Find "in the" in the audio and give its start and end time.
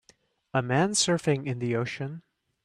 1.45-1.75